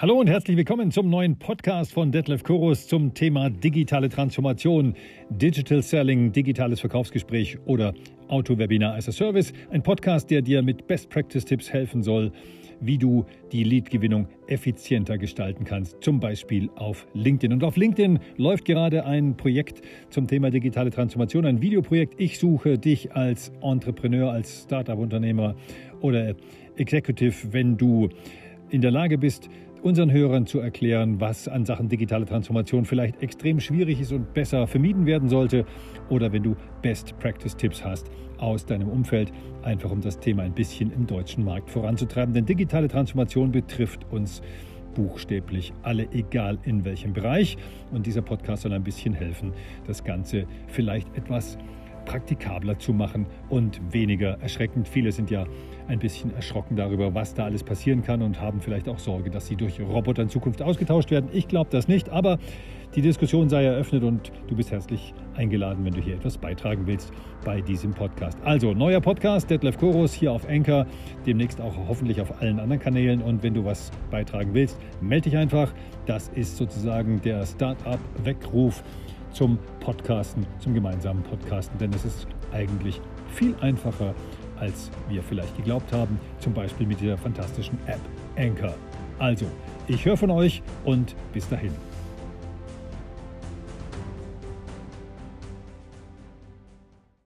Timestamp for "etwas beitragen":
66.14-66.86